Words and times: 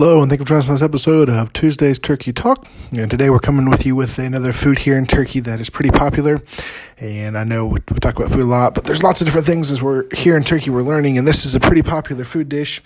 Hello, 0.00 0.22
and 0.22 0.30
thank 0.30 0.40
you 0.40 0.46
for 0.46 0.48
joining 0.48 0.60
us 0.60 0.68
on 0.70 0.74
this 0.76 0.82
episode 0.82 1.28
of 1.28 1.52
Tuesday's 1.52 1.98
Turkey 1.98 2.32
Talk. 2.32 2.66
And 2.96 3.10
today 3.10 3.28
we're 3.28 3.38
coming 3.38 3.68
with 3.68 3.84
you 3.84 3.94
with 3.94 4.18
another 4.18 4.50
food 4.50 4.78
here 4.78 4.96
in 4.96 5.04
Turkey 5.04 5.40
that 5.40 5.60
is 5.60 5.68
pretty 5.68 5.90
popular. 5.90 6.40
And 6.98 7.36
I 7.36 7.44
know 7.44 7.66
we, 7.66 7.80
talk 7.80 8.16
about 8.16 8.30
food 8.30 8.40
a 8.40 8.44
lot, 8.44 8.74
but 8.74 8.84
there's 8.84 9.02
lots 9.02 9.20
of 9.20 9.26
different 9.26 9.46
things 9.46 9.70
as 9.70 9.82
we're 9.82 10.06
here 10.14 10.38
in 10.38 10.42
Turkey 10.42 10.70
we're 10.70 10.80
learning. 10.80 11.18
And 11.18 11.28
this 11.28 11.44
is 11.44 11.54
a 11.54 11.60
pretty 11.60 11.82
popular 11.82 12.24
food 12.24 12.48
dish. 12.48 12.80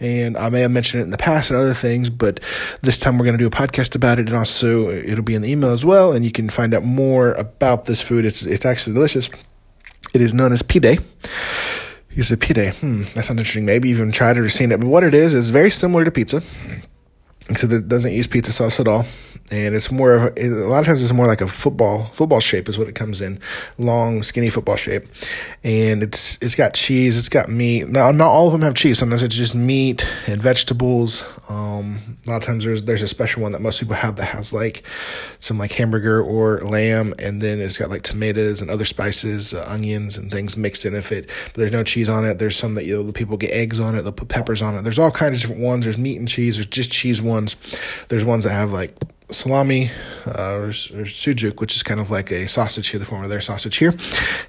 And 0.00 0.36
I 0.36 0.50
may 0.50 0.60
have 0.60 0.70
mentioned 0.70 1.00
it 1.00 1.04
in 1.04 1.10
the 1.10 1.16
past 1.16 1.50
and 1.50 1.58
other 1.58 1.72
things, 1.72 2.10
but 2.10 2.40
this 2.82 2.98
time 2.98 3.16
we're 3.16 3.24
going 3.24 3.38
to 3.38 3.42
do 3.42 3.48
a 3.48 3.50
podcast 3.50 3.94
about 3.94 4.18
it. 4.18 4.28
And 4.28 4.36
also 4.36 4.90
it'll 4.90 5.24
be 5.24 5.34
in 5.34 5.40
the 5.40 5.50
email 5.50 5.70
as 5.70 5.86
well. 5.86 6.12
And 6.12 6.26
you 6.26 6.30
can 6.30 6.50
find 6.50 6.74
out 6.74 6.84
more 6.84 7.32
about 7.32 7.86
this 7.86 8.02
food. 8.02 8.26
It's, 8.26 8.42
it's 8.42 8.66
actually 8.66 8.92
delicious. 8.92 9.30
It 10.12 10.20
is 10.20 10.34
known 10.34 10.52
as 10.52 10.60
pide. 10.60 10.98
He 12.20 12.24
said, 12.24 12.38
pide. 12.38 12.74
Hmm, 12.74 13.04
that 13.14 13.24
sounds 13.24 13.30
interesting. 13.30 13.64
Maybe 13.64 13.88
even 13.88 14.12
tried 14.12 14.36
it 14.36 14.40
or 14.40 14.50
seen 14.50 14.72
it. 14.72 14.78
But 14.78 14.88
what 14.88 15.02
it 15.02 15.14
is, 15.14 15.32
is 15.32 15.48
very 15.48 15.70
similar 15.70 16.04
to 16.04 16.10
pizza. 16.10 16.42
Except 17.50 17.72
it 17.72 17.88
doesn't 17.88 18.12
use 18.12 18.28
pizza 18.28 18.52
sauce 18.52 18.78
at 18.78 18.86
all. 18.86 19.04
And 19.52 19.74
it's 19.74 19.90
more 19.90 20.12
of 20.12 20.38
a, 20.38 20.48
lot 20.48 20.78
of 20.78 20.86
times 20.86 21.02
it's 21.02 21.12
more 21.12 21.26
like 21.26 21.40
a 21.40 21.46
football 21.48 22.04
football 22.12 22.38
shape 22.38 22.68
is 22.68 22.78
what 22.78 22.86
it 22.86 22.94
comes 22.94 23.20
in. 23.20 23.40
Long 23.78 24.22
skinny 24.22 24.48
football 24.48 24.76
shape. 24.76 25.06
And 25.64 26.04
it's 26.04 26.38
it's 26.40 26.54
got 26.54 26.74
cheese 26.74 27.18
it's 27.18 27.28
got 27.28 27.48
meat. 27.48 27.88
Now 27.88 28.12
not 28.12 28.28
all 28.28 28.46
of 28.46 28.52
them 28.52 28.62
have 28.62 28.74
cheese. 28.74 28.98
Sometimes 28.98 29.24
it's 29.24 29.34
just 29.34 29.56
meat 29.56 30.08
and 30.28 30.40
vegetables. 30.40 31.26
Um, 31.48 31.98
a 32.26 32.30
lot 32.30 32.36
of 32.36 32.42
times 32.44 32.64
there's 32.64 32.84
there's 32.84 33.02
a 33.02 33.08
special 33.08 33.42
one 33.42 33.50
that 33.50 33.60
most 33.60 33.80
people 33.80 33.96
have 33.96 34.14
that 34.16 34.26
has 34.26 34.52
like 34.52 34.84
some 35.40 35.58
like 35.58 35.72
hamburger 35.72 36.22
or 36.22 36.60
lamb. 36.60 37.12
And 37.18 37.42
then 37.42 37.58
it's 37.58 37.76
got 37.76 37.90
like 37.90 38.02
tomatoes 38.02 38.62
and 38.62 38.70
other 38.70 38.84
spices 38.84 39.52
uh, 39.52 39.66
onions 39.68 40.16
and 40.16 40.30
things 40.30 40.56
mixed 40.56 40.86
in 40.86 40.94
if 40.94 41.10
it. 41.10 41.26
But 41.46 41.54
there's 41.54 41.72
no 41.72 41.82
cheese 41.82 42.08
on 42.08 42.24
it. 42.24 42.38
There's 42.38 42.56
some 42.56 42.76
that 42.76 42.84
you 42.84 43.02
know 43.02 43.10
people 43.10 43.36
get 43.36 43.50
eggs 43.50 43.80
on 43.80 43.96
it. 43.96 44.02
They'll 44.02 44.12
put 44.12 44.28
peppers 44.28 44.62
on 44.62 44.76
it. 44.76 44.82
There's 44.82 44.98
all 45.00 45.10
kinds 45.10 45.36
of 45.36 45.40
different 45.40 45.62
ones. 45.62 45.84
There's 45.84 45.98
meat 45.98 46.20
and 46.20 46.28
cheese. 46.28 46.54
There's 46.54 46.66
just 46.66 46.92
cheese 46.92 47.20
ones 47.40 47.56
there's 48.08 48.24
ones 48.24 48.44
that 48.44 48.52
have 48.52 48.72
like 48.72 48.94
salami 49.32 49.90
uh, 50.26 50.54
or, 50.54 50.66
or 50.66 51.06
sucuk, 51.06 51.60
which 51.60 51.76
is 51.76 51.82
kind 51.82 52.00
of 52.00 52.10
like 52.10 52.30
a 52.30 52.46
sausage 52.48 52.88
here, 52.88 52.98
the 52.98 53.06
form 53.06 53.22
of 53.22 53.30
their 53.30 53.40
sausage 53.40 53.76
here, 53.76 53.90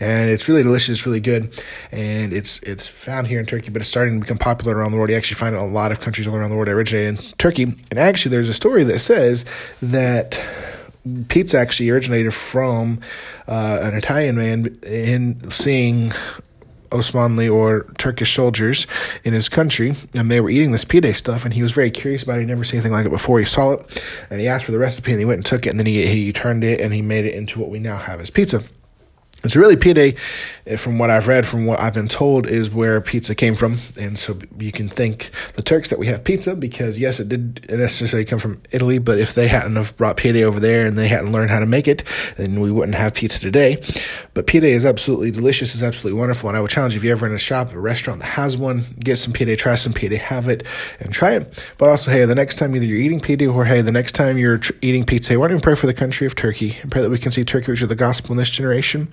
and 0.00 0.30
it's 0.30 0.48
really 0.48 0.62
delicious. 0.62 0.98
It's 0.98 1.06
really 1.06 1.20
good, 1.20 1.50
and 1.92 2.32
it's 2.32 2.60
it's 2.62 2.86
found 2.86 3.26
here 3.26 3.40
in 3.40 3.46
Turkey, 3.46 3.70
but 3.70 3.82
it's 3.82 3.90
starting 3.90 4.14
to 4.14 4.20
become 4.20 4.38
popular 4.38 4.76
around 4.76 4.92
the 4.92 4.98
world. 4.98 5.10
You 5.10 5.16
actually 5.16 5.36
find 5.36 5.54
it 5.54 5.58
in 5.58 5.64
a 5.64 5.66
lot 5.66 5.92
of 5.92 6.00
countries 6.00 6.26
all 6.26 6.36
around 6.36 6.50
the 6.50 6.56
world. 6.56 6.68
It 6.68 6.72
originated 6.72 7.18
in 7.18 7.32
Turkey, 7.38 7.62
and 7.62 7.98
actually, 7.98 8.30
there's 8.30 8.48
a 8.48 8.54
story 8.54 8.84
that 8.84 8.98
says 8.98 9.44
that 9.82 10.42
pizza 11.28 11.58
actually 11.58 11.90
originated 11.90 12.34
from 12.34 13.00
uh, 13.46 13.80
an 13.82 13.94
Italian 13.94 14.36
man 14.36 14.78
in 14.84 15.50
seeing 15.50 16.12
Osmanli 16.90 17.52
or 17.52 17.86
Turkish 17.98 18.34
soldiers 18.34 18.86
in 19.24 19.32
his 19.32 19.48
country, 19.48 19.94
and 20.14 20.30
they 20.30 20.40
were 20.40 20.50
eating 20.50 20.72
this 20.72 20.84
pide 20.84 21.14
stuff, 21.16 21.44
and 21.44 21.54
he 21.54 21.62
was 21.62 21.72
very 21.72 21.90
curious 21.90 22.22
about 22.22 22.38
it. 22.38 22.40
He 22.40 22.46
never 22.46 22.64
seen 22.64 22.78
anything 22.78 22.92
like 22.92 23.06
it 23.06 23.10
before. 23.10 23.38
He 23.38 23.44
saw 23.44 23.72
it, 23.72 24.04
and 24.30 24.40
he 24.40 24.48
asked 24.48 24.64
for 24.64 24.72
the 24.72 24.78
recipe, 24.78 25.12
and 25.12 25.18
he 25.20 25.24
went 25.24 25.38
and 25.38 25.46
took 25.46 25.66
it, 25.66 25.70
and 25.70 25.78
then 25.78 25.86
he 25.86 26.06
he 26.06 26.32
turned 26.32 26.64
it, 26.64 26.80
and 26.80 26.92
he 26.92 27.02
made 27.02 27.24
it 27.24 27.34
into 27.34 27.60
what 27.60 27.70
we 27.70 27.78
now 27.78 27.96
have 27.96 28.20
as 28.20 28.30
pizza. 28.30 28.62
It's 29.44 29.54
really 29.54 29.76
pide, 29.76 30.16
eh, 30.66 30.76
from 30.76 30.98
what 30.98 31.10
I've 31.10 31.28
read, 31.28 31.46
from 31.46 31.64
what 31.64 31.80
I've 31.80 31.94
been 31.94 32.08
told, 32.08 32.48
is 32.48 32.72
where 32.72 33.00
pizza 33.00 33.36
came 33.36 33.54
from. 33.54 33.78
And 33.98 34.18
so 34.18 34.36
you 34.58 34.72
can 34.72 34.88
thank 34.88 35.30
the 35.54 35.62
Turks 35.62 35.90
that 35.90 35.98
we 35.98 36.08
have 36.08 36.24
pizza 36.24 36.56
because, 36.56 36.98
yes, 36.98 37.20
it 37.20 37.28
did 37.28 37.64
necessarily 37.70 38.24
come 38.24 38.40
from 38.40 38.60
Italy, 38.72 38.98
but 38.98 39.20
if 39.20 39.36
they 39.36 39.46
hadn't 39.46 39.76
have 39.76 39.96
brought 39.96 40.16
pide 40.16 40.36
over 40.38 40.58
there 40.58 40.86
and 40.86 40.98
they 40.98 41.06
hadn't 41.06 41.30
learned 41.30 41.50
how 41.50 41.60
to 41.60 41.66
make 41.66 41.86
it, 41.86 42.02
then 42.36 42.60
we 42.60 42.72
wouldn't 42.72 42.96
have 42.96 43.14
pizza 43.14 43.38
today. 43.38 43.80
But 44.34 44.48
pide 44.48 44.64
is 44.64 44.84
absolutely 44.84 45.30
delicious, 45.30 45.72
is 45.72 45.84
absolutely 45.84 46.18
wonderful. 46.18 46.48
And 46.48 46.58
I 46.58 46.60
would 46.60 46.70
challenge 46.70 46.94
you 46.94 46.98
if 46.98 47.04
you're 47.04 47.12
ever 47.12 47.26
in 47.26 47.32
a 47.32 47.38
shop, 47.38 47.72
a 47.72 47.78
restaurant 47.78 48.20
that 48.20 48.26
has 48.26 48.56
one, 48.56 48.82
get 48.98 49.18
some 49.18 49.32
pide, 49.32 49.56
try 49.56 49.76
some 49.76 49.92
pide, 49.92 50.10
have 50.10 50.48
it, 50.48 50.64
and 50.98 51.12
try 51.12 51.34
it. 51.34 51.72
But 51.78 51.90
also, 51.90 52.10
hey, 52.10 52.24
the 52.24 52.34
next 52.34 52.58
time 52.58 52.74
either 52.74 52.84
you're 52.84 52.98
eating 52.98 53.20
pide 53.20 53.42
or, 53.42 53.64
hey, 53.66 53.82
the 53.82 53.92
next 53.92 54.12
time 54.12 54.36
you're 54.36 54.60
eating 54.82 55.04
pizza, 55.04 55.38
why 55.38 55.46
don't 55.46 55.58
you 55.58 55.62
pray 55.62 55.76
for 55.76 55.86
the 55.86 55.94
country 55.94 56.26
of 56.26 56.34
Turkey 56.34 56.76
and 56.82 56.90
pray 56.90 57.02
that 57.02 57.10
we 57.10 57.18
can 57.18 57.30
see 57.30 57.44
Turkey 57.44 57.70
reach 57.70 57.82
the 57.82 57.94
gospel 57.94 58.32
in 58.32 58.38
this 58.38 58.50
generation 58.50 59.08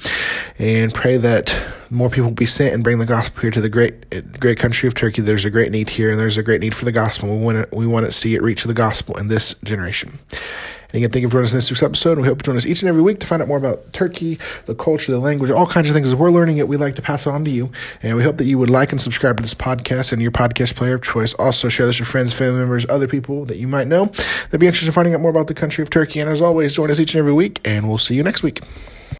and 0.58 0.94
pray 0.94 1.18
that 1.18 1.64
more 1.90 2.10
people 2.10 2.30
will 2.30 2.36
be 2.36 2.46
sent 2.46 2.74
and 2.74 2.84
bring 2.84 3.00
the 3.00 3.06
gospel 3.06 3.42
here 3.42 3.52
to 3.52 3.62
the 3.62 3.70
great 3.70 4.40
great 4.40 4.58
country 4.58 4.88
of 4.88 4.94
Turkey. 4.94 5.22
There's 5.22 5.46
a 5.46 5.52
great 5.52 5.72
need 5.72 5.90
here, 5.90 6.12
and 6.12 6.20
there's 6.20 6.38
a 6.38 6.44
great 6.44 6.62
need 6.62 6.76
for 6.76 6.86
the 6.86 6.92
gospel. 6.92 7.30
We 7.30 7.44
want 7.44 7.70
to 7.70 7.76
we 7.76 7.88
want 7.88 8.06
to 8.06 8.12
see 8.12 8.36
it 8.36 8.42
reach 8.42 8.64
the 8.64 8.74
gospel 8.74 9.18
in 9.18 9.28
this 9.28 9.54
generation. 9.64 10.20
And 10.96 11.04
again, 11.04 11.12
thank 11.12 11.24
you 11.24 11.28
for 11.28 11.34
joining 11.34 11.46
us 11.46 11.52
in 11.52 11.58
this 11.58 11.70
week's 11.70 11.84
episode. 11.84 12.20
We 12.20 12.28
hope 12.28 12.38
you 12.40 12.44
join 12.44 12.56
us 12.56 12.66
each 12.66 12.82
and 12.82 12.88
every 12.90 13.02
week 13.02 13.20
to 13.20 13.28
find 13.28 13.42
out 13.42 13.50
more 13.50 13.58
about 13.58 13.92
Turkey, 13.92 14.40
the 14.66 14.76
culture, 14.76 15.12
the 15.12 15.20
language, 15.20 15.52
all 15.52 15.66
kinds 15.66 15.90
of 15.90 15.96
things. 15.96 16.08
As 16.10 16.16
we're 16.16 16.32
learning 16.32 16.58
it, 16.58 16.70
we 16.70 16.78
like 16.78 16.96
to 16.96 17.02
pass 17.02 17.26
it 17.26 17.32
on 17.32 17.44
to 17.44 17.52
you. 17.52 17.72
And 18.02 18.16
we 18.16 18.24
hope 18.24 18.38
that 18.38 18.46
you 18.46 18.58
would 18.60 18.70
like 18.70 18.92
and 18.92 19.02
subscribe 19.02 19.36
to 19.36 19.44
this 19.44 19.54
podcast 19.54 20.14
and 20.14 20.22
your 20.22 20.32
podcast 20.32 20.76
player 20.76 20.96
of 20.96 21.02
choice. 21.02 21.34
Also, 21.34 21.68
share 21.68 21.86
this 21.86 22.00
with 22.00 22.08
friends, 22.08 22.34
family 22.34 22.60
members, 22.60 22.86
other 22.88 23.08
people 23.08 23.44
that 23.46 23.58
you 23.58 23.68
might 23.68 23.88
know 23.88 24.06
that'd 24.06 24.60
be 24.60 24.68
interested 24.68 24.88
in 24.88 24.94
finding 24.94 25.14
out 25.14 25.20
more 25.20 25.32
about 25.32 25.48
the 25.48 25.54
country 25.54 25.82
of 25.82 25.90
Turkey. 25.90 26.22
And 26.22 26.30
as 26.30 26.42
always, 26.42 26.76
join 26.76 26.90
us 26.90 27.00
each 27.00 27.14
and 27.14 27.20
every 27.20 27.34
week, 27.34 27.60
and 27.66 27.90
we'll 27.90 27.98
see 27.98 28.16
you 28.16 28.24
next 28.24 28.44
week. 28.44 28.62